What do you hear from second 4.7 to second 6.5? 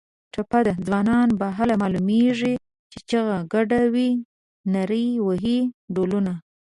نري وهي ډولونه